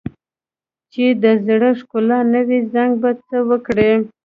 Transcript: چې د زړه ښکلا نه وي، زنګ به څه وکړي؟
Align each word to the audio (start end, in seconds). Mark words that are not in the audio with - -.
چې 0.91 1.05
د 1.23 1.25
زړه 1.45 1.69
ښکلا 1.79 2.19
نه 2.33 2.41
وي، 2.47 2.59
زنګ 2.73 2.91
به 3.01 3.11
څه 3.27 3.37
وکړي؟ 3.49 3.91